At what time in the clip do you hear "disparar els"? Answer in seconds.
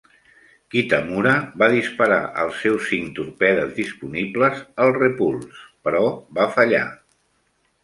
1.73-2.57